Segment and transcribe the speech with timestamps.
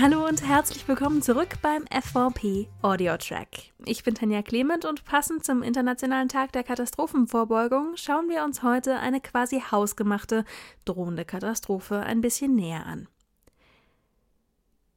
[0.00, 3.70] Hallo und herzlich willkommen zurück beim FVP Audio Track.
[3.84, 8.98] Ich bin Tanja Clement und passend zum Internationalen Tag der Katastrophenvorbeugung schauen wir uns heute
[8.98, 10.46] eine quasi hausgemachte
[10.86, 13.08] drohende Katastrophe ein bisschen näher an.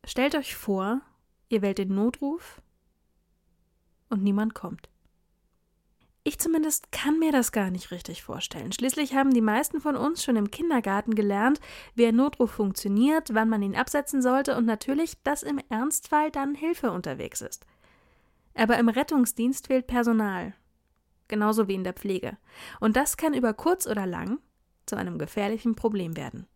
[0.06, 1.02] Stellt euch vor,
[1.50, 2.62] ihr wählt den Notruf
[4.10, 4.88] und niemand kommt.
[6.26, 8.72] Ich zumindest kann mir das gar nicht richtig vorstellen.
[8.72, 11.60] Schließlich haben die meisten von uns schon im Kindergarten gelernt,
[11.96, 16.56] wie ein Notruf funktioniert, wann man ihn absetzen sollte und natürlich, dass im Ernstfall dann
[16.56, 17.66] Hilfe unterwegs ist.
[18.54, 20.54] Aber im Rettungsdienst fehlt Personal.
[21.28, 22.38] Genauso wie in der Pflege.
[22.80, 24.40] Und das kann über kurz oder lang
[24.86, 26.48] zu einem gefährlichen Problem werden.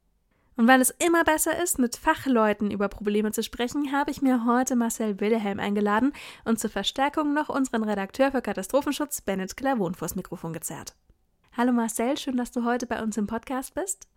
[0.57, 4.43] Und weil es immer besser ist, mit Fachleuten über Probleme zu sprechen, habe ich mir
[4.43, 6.13] heute Marcel Wilhelm eingeladen
[6.45, 10.95] und zur Verstärkung noch unseren Redakteur für Katastrophenschutz Bennett Klavon vors Mikrofon gezerrt.
[11.55, 14.07] Hallo Marcel, schön, dass du heute bei uns im Podcast bist.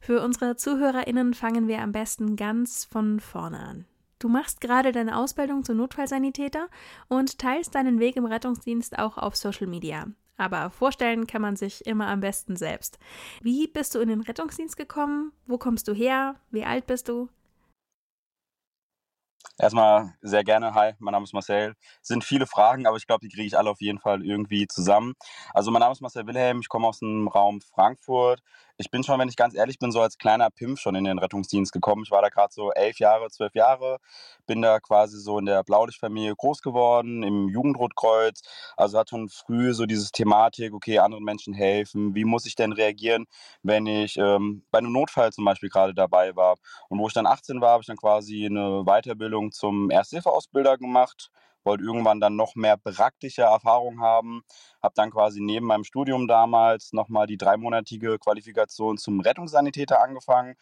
[0.00, 3.84] Für unsere ZuhörerInnen fangen wir am besten ganz von vorne an.
[4.18, 6.68] Du machst gerade deine Ausbildung zum Notfallsanitäter
[7.08, 10.06] und teilst deinen Weg im Rettungsdienst auch auf Social Media.
[10.40, 12.98] Aber vorstellen kann man sich immer am besten selbst.
[13.42, 15.32] Wie bist du in den Rettungsdienst gekommen?
[15.46, 16.36] Wo kommst du her?
[16.50, 17.28] Wie alt bist du?
[19.60, 20.72] Erstmal sehr gerne.
[20.72, 21.74] Hi, mein Name ist Marcel.
[22.00, 24.66] Es sind viele Fragen, aber ich glaube, die kriege ich alle auf jeden Fall irgendwie
[24.66, 25.12] zusammen.
[25.52, 28.40] Also mein Name ist Marcel Wilhelm, ich komme aus dem Raum Frankfurt
[28.80, 31.18] ich bin schon, wenn ich ganz ehrlich bin, so als kleiner Pimp schon in den
[31.18, 32.02] Rettungsdienst gekommen.
[32.02, 33.98] Ich war da gerade so elf Jahre, zwölf Jahre,
[34.46, 38.40] bin da quasi so in der Blaulichtfamilie groß geworden, im Jugendrotkreuz.
[38.78, 42.72] Also hat schon früh so diese Thematik, okay, anderen Menschen helfen, wie muss ich denn
[42.72, 43.26] reagieren,
[43.62, 46.56] wenn ich ähm, bei einem Notfall zum Beispiel gerade dabei war.
[46.88, 51.30] Und wo ich dann 18 war, habe ich dann quasi eine Weiterbildung zum Ersthilfeausbilder gemacht
[51.64, 54.42] wollte irgendwann dann noch mehr praktische Erfahrung haben,
[54.82, 60.56] habe dann quasi neben meinem Studium damals nochmal die dreimonatige Qualifikation zum Rettungssanitäter angefangen.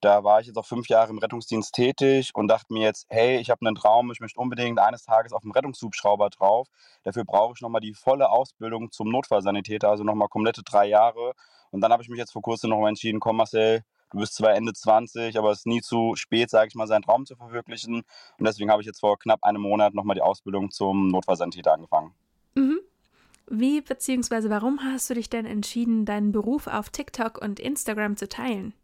[0.00, 3.36] Da war ich jetzt auch fünf Jahre im Rettungsdienst tätig und dachte mir jetzt, hey,
[3.38, 6.68] ich habe einen Traum, ich möchte unbedingt eines Tages auf dem Rettungshubschrauber drauf.
[7.02, 11.34] Dafür brauche ich nochmal die volle Ausbildung zum Notfallsanitäter, also nochmal komplette drei Jahre.
[11.70, 14.54] Und dann habe ich mich jetzt vor kurzem nochmal entschieden, komm Marcel, du bist zwar
[14.54, 18.02] Ende 20, aber es ist nie zu spät, sage ich mal, seinen Traum zu verwirklichen.
[18.38, 22.12] Und deswegen habe ich jetzt vor knapp einem Monat nochmal die Ausbildung zum Notfallsanitäter angefangen.
[22.54, 22.80] Mhm.
[23.46, 24.48] Wie bzw.
[24.48, 28.74] warum hast du dich denn entschieden, deinen Beruf auf TikTok und Instagram zu teilen?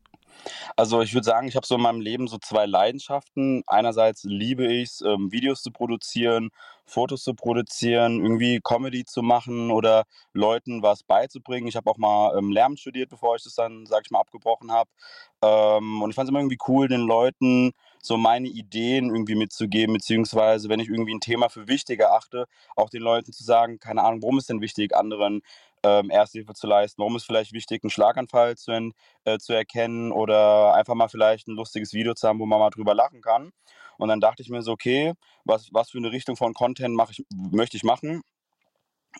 [0.76, 3.62] Also ich würde sagen, ich habe so in meinem Leben so zwei Leidenschaften.
[3.66, 6.50] Einerseits liebe ich es, ähm, Videos zu produzieren,
[6.84, 11.66] Fotos zu produzieren, irgendwie Comedy zu machen oder Leuten was beizubringen.
[11.66, 14.70] Ich habe auch mal ähm, Lärm studiert, bevor ich das dann, sag ich mal, abgebrochen
[14.70, 14.90] habe.
[15.42, 17.72] Ähm, und ich fand es immer irgendwie cool, den Leuten
[18.06, 22.46] so meine Ideen irgendwie mitzugeben, beziehungsweise wenn ich irgendwie ein Thema für wichtig erachte,
[22.76, 25.42] auch den Leuten zu sagen, keine Ahnung, warum ist denn wichtig, anderen
[25.82, 28.92] ähm, Ersthilfe zu leisten, warum ist vielleicht wichtig, einen Schlaganfall zu,
[29.24, 32.70] äh, zu erkennen oder einfach mal vielleicht ein lustiges Video zu haben, wo man mal
[32.70, 33.52] drüber lachen kann.
[33.98, 35.14] Und dann dachte ich mir so, okay,
[35.44, 38.22] was, was für eine Richtung von Content ich, möchte ich machen?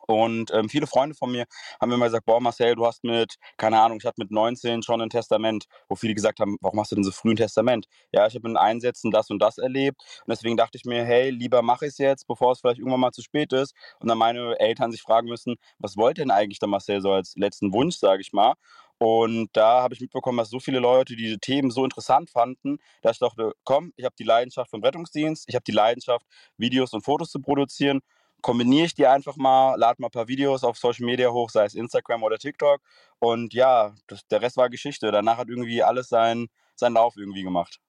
[0.07, 1.45] Und ähm, viele Freunde von mir
[1.81, 5.01] haben immer gesagt, boah Marcel, du hast mit, keine Ahnung, ich hatte mit 19 schon
[5.01, 7.87] ein Testament, wo viele gesagt haben, warum hast du denn so früh ein Testament?
[8.13, 11.31] Ja, ich habe in Einsätzen das und das erlebt und deswegen dachte ich mir, hey,
[11.31, 14.19] lieber mache ich es jetzt, bevor es vielleicht irgendwann mal zu spät ist und dann
[14.19, 17.97] meine Eltern sich fragen müssen, was wollte denn eigentlich der Marcel so als letzten Wunsch,
[17.97, 18.55] sage ich mal.
[18.99, 23.17] Und da habe ich mitbekommen, dass so viele Leute diese Themen so interessant fanden, dass
[23.17, 26.25] ich dachte, komm, ich habe die Leidenschaft vom Rettungsdienst, ich habe die Leidenschaft,
[26.57, 28.01] Videos und Fotos zu produzieren
[28.47, 31.65] kombiniere ich die einfach mal, lade mal ein paar Videos auf Social Media hoch, sei
[31.65, 32.81] es Instagram oder TikTok.
[33.19, 35.11] Und ja, das, der Rest war Geschichte.
[35.11, 36.47] Danach hat irgendwie alles seinen,
[36.77, 37.81] seinen Lauf irgendwie gemacht.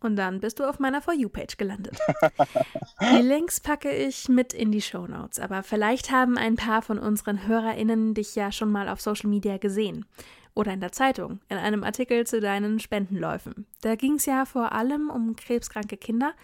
[0.00, 1.98] Und dann bist du auf meiner For You-Page gelandet.
[3.00, 6.98] die Links packe ich mit in die Show Notes, aber vielleicht haben ein paar von
[6.98, 10.04] unseren HörerInnen dich ja schon mal auf Social Media gesehen.
[10.52, 13.66] Oder in der Zeitung, in einem Artikel zu deinen Spendenläufen.
[13.80, 16.34] Da ging es ja vor allem um krebskranke Kinder,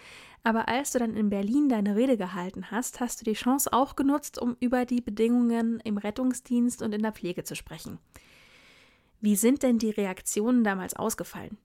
[0.43, 3.97] aber als du dann in Berlin deine Rede gehalten hast, hast du die Chance auch
[3.97, 7.99] genutzt, um über die Bedingungen im Rettungsdienst und in der Pflege zu sprechen.
[9.21, 11.59] Wie sind denn die Reaktionen damals ausgefallen?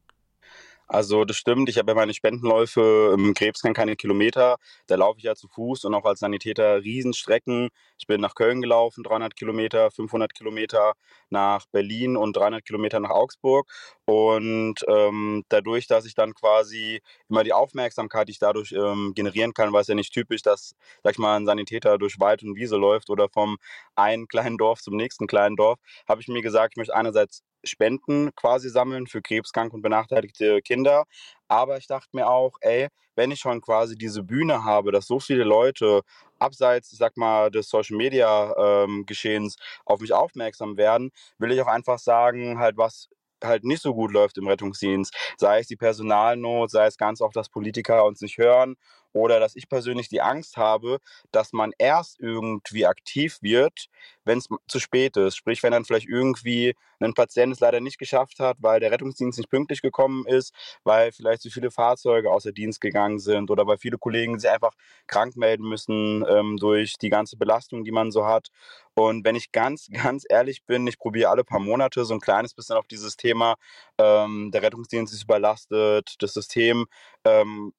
[0.87, 4.57] Also das stimmt, ich habe ja meine Spendenläufe im Krebskrank keine Kilometer.
[4.85, 7.69] Da laufe ich ja zu Fuß und auch als Sanitäter Riesenstrecken.
[7.97, 10.93] Ich bin nach Köln gelaufen, 300 Kilometer, 500 Kilometer
[11.29, 13.67] nach Berlin und 300 Kilometer nach Augsburg.
[14.05, 19.53] Und ähm, dadurch, dass ich dann quasi immer die Aufmerksamkeit, die ich dadurch ähm, generieren
[19.55, 22.55] kann, weil es ja nicht typisch, dass, sag ich mal, ein Sanitäter durch Wald und
[22.55, 23.57] Wiese läuft oder vom
[23.95, 28.33] einen kleinen Dorf zum nächsten kleinen Dorf, habe ich mir gesagt, ich möchte einerseits Spenden
[28.35, 31.05] quasi sammeln für krebskranke und benachteiligte Kinder.
[31.47, 35.19] Aber ich dachte mir auch, ey, wenn ich schon quasi diese Bühne habe, dass so
[35.19, 36.01] viele Leute
[36.39, 41.61] abseits, ich sag mal, des Social Media ähm, Geschehens auf mich aufmerksam werden, will ich
[41.61, 43.09] auch einfach sagen, halt was
[43.43, 45.13] halt nicht so gut läuft im Rettungsdienst.
[45.37, 48.75] Sei es die Personalnot, sei es ganz oft, dass Politiker uns nicht hören
[49.15, 50.99] oder dass ich persönlich die Angst habe,
[51.31, 53.85] dass man erst irgendwie aktiv wird,
[54.25, 55.37] wenn es zu spät ist.
[55.37, 59.39] Sprich, wenn dann vielleicht irgendwie ein Patient es leider nicht geschafft hat, weil der Rettungsdienst
[59.39, 60.53] nicht pünktlich gekommen ist,
[60.83, 64.73] weil vielleicht zu viele Fahrzeuge außer Dienst gegangen sind oder weil viele Kollegen sich einfach
[65.07, 68.49] krank melden müssen ähm, durch die ganze Belastung, die man so hat.
[68.95, 72.53] Und wenn ich ganz, ganz ehrlich bin, ich probiere alle paar Monate so ein kleines
[72.53, 73.55] bisschen auf dieses Thema,
[73.97, 76.85] ähm, der Rettungsdienst ist überlastet, das System
[77.23, 77.71] ähm,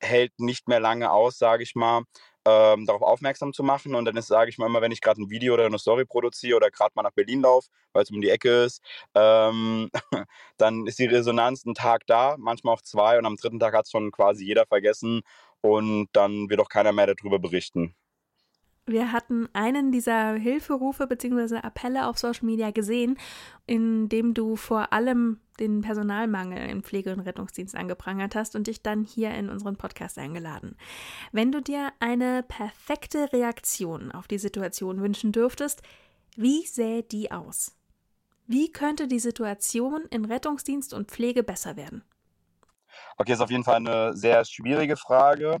[0.00, 2.02] hält nicht mehr lange aus, sage ich mal,
[2.46, 3.94] ähm, darauf aufmerksam zu machen.
[3.94, 6.04] Und dann ist, sage ich mal immer, wenn ich gerade ein Video oder eine Story
[6.04, 8.82] produziere oder gerade mal nach Berlin laufe, weil es um die Ecke ist,
[9.14, 9.90] ähm,
[10.56, 13.86] dann ist die Resonanz einen Tag da, manchmal auch zwei und am dritten Tag hat
[13.86, 15.22] es schon quasi jeder vergessen
[15.60, 17.94] und dann wird auch keiner mehr darüber berichten.
[18.88, 21.56] Wir hatten einen dieser Hilferufe bzw.
[21.56, 23.18] Appelle auf Social Media gesehen,
[23.66, 28.82] in dem du vor allem den Personalmangel im Pflege- und Rettungsdienst angeprangert hast und dich
[28.82, 30.76] dann hier in unseren Podcast eingeladen.
[31.32, 35.82] Wenn du dir eine perfekte Reaktion auf die Situation wünschen dürftest,
[36.36, 37.74] wie sähe die aus?
[38.46, 42.04] Wie könnte die Situation in Rettungsdienst und Pflege besser werden?
[43.16, 45.58] Okay, ist auf jeden Fall eine sehr schwierige Frage.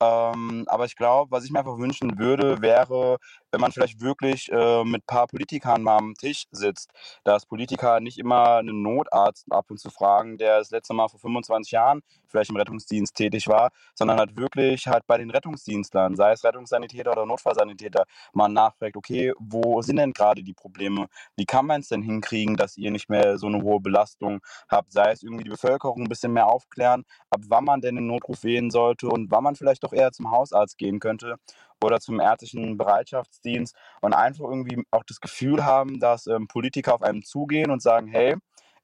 [0.00, 3.18] Ähm, aber ich glaube, was ich mir einfach wünschen würde, wäre,
[3.54, 6.90] wenn man vielleicht wirklich äh, mit ein paar Politikern mal am Tisch sitzt,
[7.22, 11.20] dass Politiker nicht immer einen Notarzt ab und zu fragen, der das letzte Mal vor
[11.20, 16.32] 25 Jahren vielleicht im Rettungsdienst tätig war, sondern halt wirklich halt bei den Rettungsdienstlern, sei
[16.32, 21.06] es Rettungssanitäter oder Notfallsanitäter, mal nachfragt, okay, wo sind denn gerade die Probleme?
[21.36, 24.92] Wie kann man es denn hinkriegen, dass ihr nicht mehr so eine hohe Belastung habt?
[24.92, 28.42] Sei es irgendwie die Bevölkerung ein bisschen mehr aufklären, ab wann man denn den Notruf
[28.42, 31.36] wählen sollte und wann man vielleicht doch eher zum Hausarzt gehen könnte
[31.84, 37.02] oder zum ärztlichen Bereitschaftsdienst und einfach irgendwie auch das Gefühl haben, dass ähm, Politiker auf
[37.02, 38.36] einem zugehen und sagen, hey,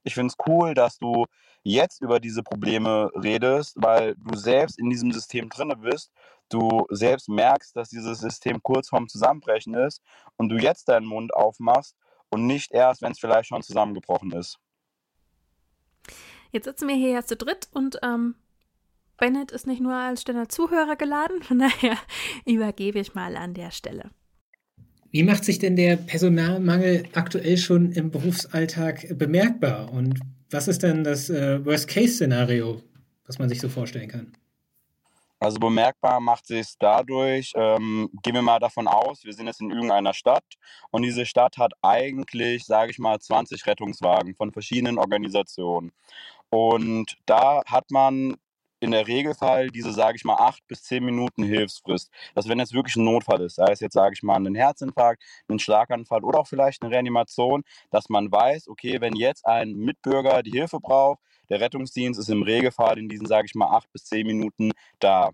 [0.02, 1.26] ich finde es cool, dass du
[1.62, 6.10] jetzt über diese Probleme redest, weil du selbst in diesem System drinne bist,
[6.48, 10.02] du selbst merkst, dass dieses System kurz vorm Zusammenbrechen ist
[10.36, 11.96] und du jetzt deinen Mund aufmachst
[12.30, 14.58] und nicht erst, wenn es vielleicht schon zusammengebrochen ist.
[16.52, 18.34] Jetzt sitzen wir hier ja zu dritt und ähm,
[19.20, 21.96] Bennett ist nicht nur als stiller Zuhörer geladen, von daher
[22.44, 24.10] übergebe ich mal an der Stelle.
[25.12, 29.92] Wie macht sich denn der Personalmangel aktuell schon im Berufsalltag bemerkbar?
[29.92, 30.20] Und
[30.50, 32.82] was ist denn das äh, Worst-Case-Szenario,
[33.26, 34.32] was man sich so vorstellen kann?
[35.40, 39.62] Also bemerkbar macht sich es dadurch, ähm, gehen wir mal davon aus, wir sind jetzt
[39.62, 40.44] in irgendeiner Stadt
[40.90, 45.92] und diese Stadt hat eigentlich, sage ich mal, 20 Rettungswagen von verschiedenen Organisationen.
[46.50, 48.36] Und da hat man
[48.80, 52.10] in der Regelfall diese, sage ich mal, acht bis zehn Minuten Hilfsfrist.
[52.34, 55.22] Dass wenn jetzt wirklich ein Notfall ist, sei es jetzt, sage ich mal, ein Herzinfarkt,
[55.48, 60.42] ein Schlaganfall oder auch vielleicht eine Reanimation, dass man weiß, okay, wenn jetzt ein Mitbürger
[60.42, 64.04] die Hilfe braucht, der Rettungsdienst ist im Regelfall in diesen, sage ich mal, acht bis
[64.04, 65.30] zehn Minuten da.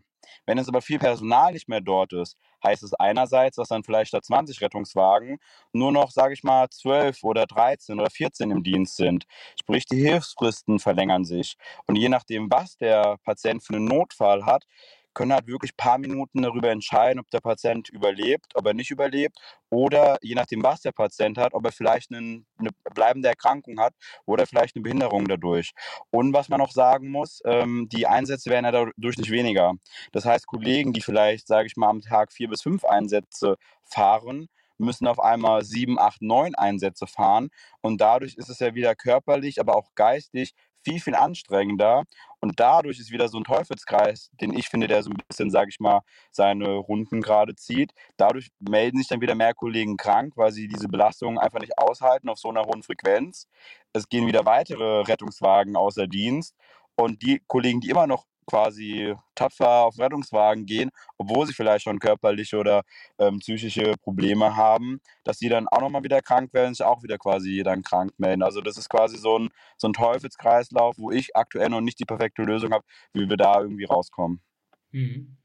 [0.47, 4.09] Wenn jetzt aber viel Personal nicht mehr dort ist, heißt es einerseits, dass dann vielleicht
[4.09, 5.39] statt 20 Rettungswagen
[5.73, 9.27] nur noch, sage ich mal, 12 oder 13 oder 14 im Dienst sind.
[9.61, 11.57] Sprich, die Hilfsfristen verlängern sich.
[11.87, 14.65] Und je nachdem, was der Patient für einen Notfall hat,
[15.17, 18.91] können halt wirklich ein paar Minuten darüber entscheiden, ob der Patient überlebt, ob er nicht
[18.91, 19.39] überlebt
[19.71, 23.95] oder je nachdem, was der Patient hat, ob er vielleicht einen, eine bleibende Erkrankung hat
[24.27, 25.73] oder vielleicht eine Behinderung dadurch.
[26.11, 29.73] Und was man auch sagen muss, ähm, die Einsätze werden ja dadurch nicht weniger.
[30.13, 34.49] Das heißt, Kollegen, die vielleicht, sage ich mal, am Tag vier bis fünf Einsätze fahren,
[34.79, 37.49] müssen auf einmal sieben, acht, neun Einsätze fahren.
[37.81, 40.53] Und dadurch ist es ja wieder körperlich, aber auch geistig
[40.87, 42.05] viel, viel anstrengender.
[42.41, 45.71] Und dadurch ist wieder so ein Teufelskreis, den ich finde, der so ein bisschen, sage
[45.71, 47.93] ich mal, seine Runden gerade zieht.
[48.17, 52.29] Dadurch melden sich dann wieder mehr Kollegen krank, weil sie diese Belastung einfach nicht aushalten
[52.29, 53.49] auf so einer hohen Frequenz.
[53.93, 56.55] Es gehen wieder weitere Rettungswagen außer Dienst.
[56.95, 61.99] Und die Kollegen, die immer noch quasi tapfer auf Rettungswagen gehen, obwohl sie vielleicht schon
[61.99, 62.83] körperliche oder
[63.19, 67.19] ähm, psychische Probleme haben, dass sie dann auch nochmal wieder krank werden, sich auch wieder
[67.19, 68.43] quasi dann krank melden.
[68.43, 72.05] Also das ist quasi so ein, so ein Teufelskreislauf, wo ich aktuell noch nicht die
[72.05, 74.41] perfekte Lösung habe, wie wir da irgendwie rauskommen.
[74.93, 75.37] Mhm.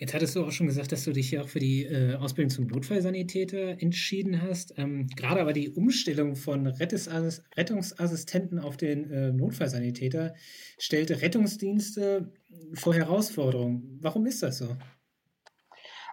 [0.00, 2.50] Jetzt hattest du auch schon gesagt, dass du dich ja auch für die äh, Ausbildung
[2.50, 4.74] zum Notfallsanitäter entschieden hast.
[4.78, 10.34] Ähm, gerade aber die Umstellung von Rettungsassistenten auf den äh, Notfallsanitäter
[10.78, 12.32] stellte Rettungsdienste
[12.74, 13.98] vor Herausforderungen.
[14.00, 14.76] Warum ist das so?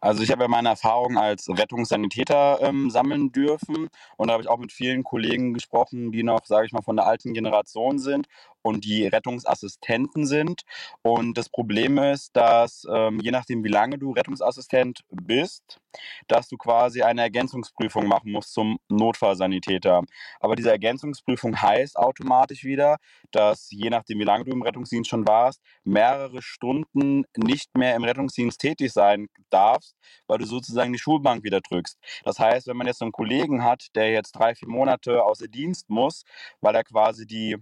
[0.01, 3.87] Also ich habe ja meine Erfahrungen als Rettungssanitäter ähm, sammeln dürfen
[4.17, 6.95] und da habe ich auch mit vielen Kollegen gesprochen, die noch, sage ich mal, von
[6.95, 8.27] der alten Generation sind
[8.65, 10.63] und die Rettungsassistenten sind.
[11.03, 15.79] Und das Problem ist, dass ähm, je nachdem, wie lange du Rettungsassistent bist,
[16.27, 20.01] dass du quasi eine Ergänzungsprüfung machen musst zum Notfallsanitäter.
[20.39, 22.97] Aber diese Ergänzungsprüfung heißt automatisch wieder,
[23.29, 28.03] dass je nachdem, wie lange du im Rettungsdienst schon warst, mehrere Stunden nicht mehr im
[28.03, 29.95] Rettungsdienst tätig sein darfst,
[30.25, 31.99] weil du sozusagen die Schulbank wieder drückst.
[32.23, 35.87] Das heißt, wenn man jetzt einen Kollegen hat, der jetzt drei, vier Monate außer Dienst
[35.87, 36.23] muss,
[36.61, 37.57] weil er quasi die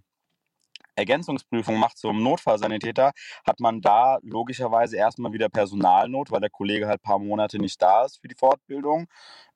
[0.95, 3.11] Ergänzungsprüfung macht zum Notfallsanitäter,
[3.45, 7.81] hat man da logischerweise erstmal wieder Personalnot, weil der Kollege halt ein paar Monate nicht
[7.81, 9.07] da ist für die Fortbildung.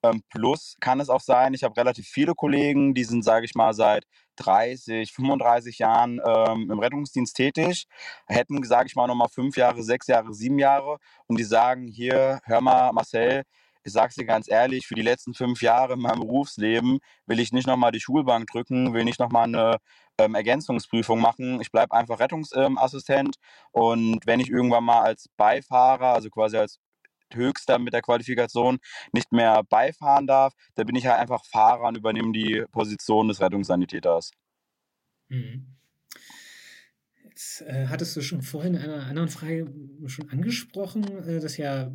[0.03, 3.56] Ähm, plus kann es auch sein, ich habe relativ viele Kollegen, die sind, sage ich
[3.56, 4.06] mal, seit
[4.38, 7.88] 30, 35 Jahren ähm, im Rettungsdienst tätig,
[8.27, 12.39] hätten, sage ich mal, nochmal fünf Jahre, sechs Jahre, sieben Jahre und die sagen, hier,
[12.44, 13.44] hör mal, Marcel,
[13.84, 17.39] ich sage es dir ganz ehrlich, für die letzten fünf Jahre in meinem Berufsleben will
[17.39, 19.77] ich nicht nochmal die Schulbank drücken, will nicht nochmal eine
[20.19, 21.62] ähm, Ergänzungsprüfung machen.
[21.62, 23.38] Ich bleibe einfach Rettungsassistent
[23.71, 26.79] und wenn ich irgendwann mal als Beifahrer, also quasi als
[27.33, 28.79] Höchster mit der Qualifikation
[29.12, 33.41] nicht mehr beifahren darf, dann bin ich halt einfach Fahrer und übernehme die Position des
[33.41, 34.31] Rettungssanitäters.
[35.29, 35.75] Mhm.
[37.24, 39.71] Jetzt äh, hattest du schon vorhin in einer anderen Frage
[40.07, 41.91] schon angesprochen, äh, dass ja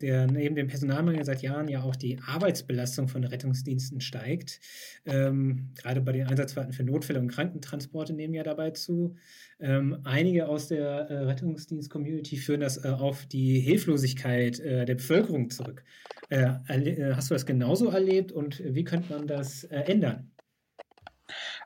[0.00, 4.60] der neben dem Personalmangel seit Jahren ja auch die Arbeitsbelastung von Rettungsdiensten steigt.
[5.04, 9.16] Ähm, gerade bei den Einsatzfahrten für Notfälle und Krankentransporte nehmen ja dabei zu.
[9.60, 15.50] Ähm, einige aus der äh, Rettungsdienst-Community führen das äh, auf die Hilflosigkeit äh, der Bevölkerung
[15.50, 15.84] zurück.
[16.28, 20.30] Äh, äh, hast du das genauso erlebt und wie könnte man das äh, ändern?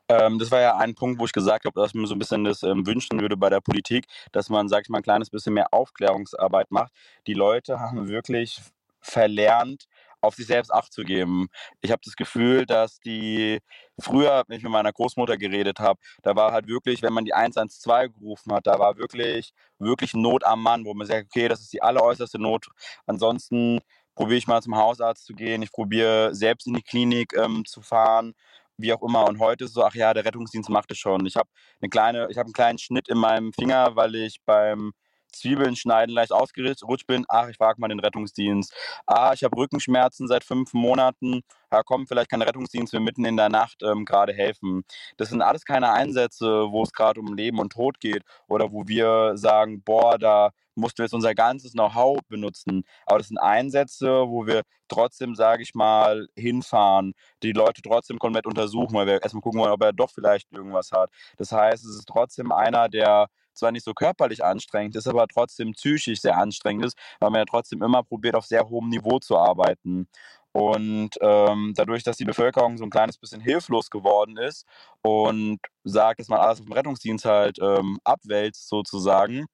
[0.09, 2.19] Ähm, das war ja ein Punkt, wo ich gesagt habe, dass ich mir so ein
[2.19, 5.29] bisschen das ähm, wünschen würde bei der Politik, dass man, sag ich mal, ein kleines
[5.29, 6.93] bisschen mehr Aufklärungsarbeit macht.
[7.27, 8.61] Die Leute haben wirklich
[9.01, 9.87] verlernt,
[10.21, 11.47] auf sich selbst Acht zu geben.
[11.81, 13.59] Ich habe das Gefühl, dass die
[13.99, 17.33] früher, wenn ich mit meiner Großmutter geredet habe, da war halt wirklich, wenn man die
[17.33, 21.61] 112 gerufen hat, da war wirklich, wirklich Not am Mann, wo man sagt, okay, das
[21.61, 22.67] ist die alleräußerste Not.
[23.05, 23.79] Ansonsten
[24.15, 27.81] probiere ich mal zum Hausarzt zu gehen, ich probiere selbst in die Klinik ähm, zu
[27.81, 28.33] fahren
[28.77, 29.27] wie auch immer.
[29.27, 31.25] Und heute so, ach ja, der Rettungsdienst macht es schon.
[31.25, 31.49] Ich habe
[31.81, 34.93] eine kleine, ich habe einen kleinen Schnitt in meinem Finger, weil ich beim
[35.39, 37.25] Zwiebeln schneiden leicht ausgerutscht bin.
[37.27, 38.73] Ach, ich frage mal den Rettungsdienst.
[39.05, 41.41] Ah, ich habe Rückenschmerzen seit fünf Monaten.
[41.71, 44.83] Ja, komm, vielleicht der Rettungsdienst mir mitten in der Nacht ähm, gerade helfen.
[45.17, 48.87] Das sind alles keine Einsätze, wo es gerade um Leben und Tod geht oder wo
[48.87, 52.83] wir sagen, boah, da mussten wir jetzt unser ganzes Know-how benutzen.
[53.05, 57.13] Aber das sind Einsätze, wo wir trotzdem, sage ich mal, hinfahren,
[57.43, 60.91] die Leute trotzdem komplett untersuchen, weil wir erstmal gucken wollen, ob er doch vielleicht irgendwas
[60.91, 61.09] hat.
[61.37, 63.27] Das heißt, es ist trotzdem einer, der
[63.57, 67.45] zwar nicht so körperlich anstrengend ist, aber trotzdem psychisch sehr anstrengend ist, weil man ja
[67.45, 70.07] trotzdem immer probiert, auf sehr hohem Niveau zu arbeiten.
[70.53, 74.65] Und ähm, dadurch, dass die Bevölkerung so ein kleines bisschen hilflos geworden ist
[75.03, 79.45] und sagt, dass man alles auf dem Rettungsdienst halt ähm, abwälzt sozusagen,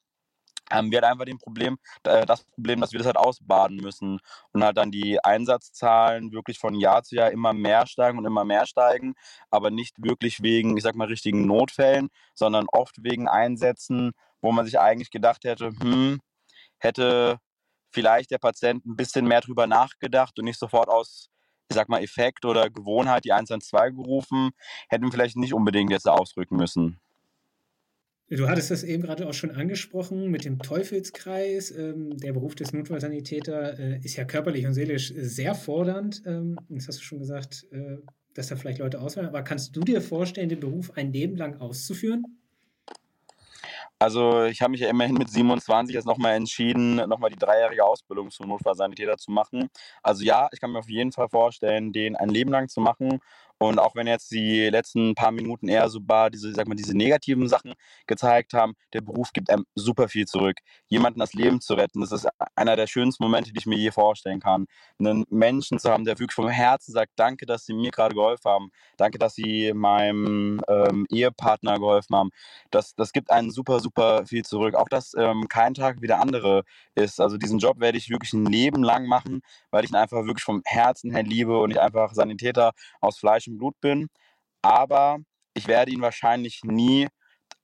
[0.72, 4.20] haben wir halt einfach den Problem, äh, das Problem, dass wir das halt ausbaden müssen
[4.52, 8.46] und halt dann die Einsatzzahlen wirklich von Jahr zu Jahr immer mehr steigen und immer
[8.46, 9.14] mehr steigen,
[9.50, 14.66] aber nicht wirklich wegen, ich sag mal, richtigen Notfällen, sondern oft wegen Einsätzen, wo man
[14.66, 16.20] sich eigentlich gedacht hätte, hm,
[16.80, 17.40] hätte
[17.92, 21.30] vielleicht der Patient ein bisschen mehr drüber nachgedacht und nicht sofort aus,
[21.70, 24.52] ich sag mal, Effekt oder Gewohnheit die 112 gerufen,
[24.90, 27.00] hätten vielleicht nicht unbedingt jetzt ausrücken müssen.
[28.36, 31.70] Du hattest das eben gerade auch schon angesprochen mit dem Teufelskreis.
[31.70, 36.24] Ähm, der Beruf des Notfallsanitäter äh, ist ja körperlich und seelisch sehr fordernd.
[36.26, 37.98] Ähm, das hast du schon gesagt, äh,
[38.34, 39.28] dass da vielleicht Leute auswählen.
[39.28, 42.24] Aber kannst du dir vorstellen, den Beruf ein Leben lang auszuführen?
[44.00, 48.32] Also ich habe mich ja immerhin mit 27 jetzt nochmal entschieden, nochmal die dreijährige Ausbildung
[48.32, 49.70] zum Notfallsanitäter zu machen.
[50.02, 53.20] Also ja, ich kann mir auf jeden Fall vorstellen, den ein Leben lang zu machen
[53.70, 56.96] und auch wenn jetzt die letzten paar Minuten eher so bar diese, sag mal, diese
[56.96, 57.74] negativen Sachen
[58.08, 60.58] gezeigt haben, der Beruf gibt einem super viel zurück.
[60.88, 63.92] Jemanden das Leben zu retten, das ist einer der schönsten Momente, die ich mir je
[63.92, 64.66] vorstellen kann.
[65.00, 68.50] Einen Menschen zu haben, der wirklich vom Herzen sagt, danke, dass sie mir gerade geholfen
[68.50, 68.70] haben.
[68.98, 72.30] Danke, dass sie meinem ähm, Ehepartner geholfen haben.
[72.72, 74.76] Das, das gibt einen super, super viel zurück.
[74.76, 76.64] Auch, dass ähm, kein Tag wie der andere
[76.96, 77.20] ist.
[77.20, 79.42] Also diesen Job werde ich wirklich ein Leben lang machen,
[79.72, 83.48] weil ich ihn einfach wirklich vom Herzen her liebe und ich einfach Sanitäter aus Fleisch
[83.48, 84.08] und Blut bin.
[84.62, 85.20] Aber
[85.54, 87.08] ich werde ihn wahrscheinlich nie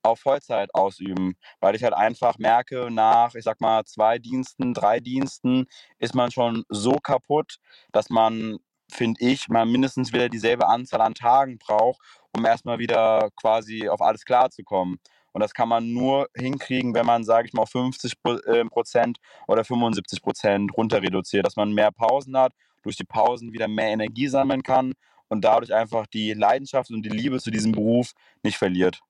[0.03, 4.99] auf Vollzeit ausüben, weil ich halt einfach merke, nach, ich sag mal, zwei Diensten, drei
[4.99, 5.65] Diensten
[5.97, 7.57] ist man schon so kaputt,
[7.91, 8.57] dass man,
[8.91, 11.99] finde ich, mal mindestens wieder dieselbe Anzahl an Tagen braucht,
[12.35, 14.99] um erstmal wieder quasi auf alles klarzukommen.
[15.31, 18.13] Und das kann man nur hinkriegen, wenn man, sage ich mal, auf 50
[18.47, 23.51] äh, Prozent oder 75 Prozent runter reduziert, dass man mehr Pausen hat, durch die Pausen
[23.51, 24.93] wieder mehr Energie sammeln kann
[25.29, 28.11] und dadurch einfach die Leidenschaft und die Liebe zu diesem Beruf
[28.43, 29.01] nicht verliert.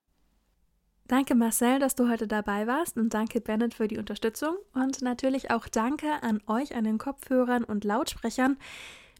[1.08, 5.50] Danke Marcel, dass du heute dabei warst und danke Bennett für die Unterstützung und natürlich
[5.50, 8.58] auch danke an euch an den Kopfhörern und Lautsprechern.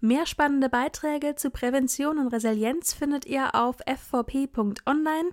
[0.02, 5.32] Mehr spannende Beiträge zu Prävention und Resilienz findet ihr auf fvp.online.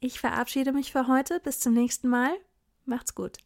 [0.00, 1.40] Ich verabschiede mich für heute.
[1.40, 2.32] Bis zum nächsten Mal.
[2.84, 3.36] Macht's gut.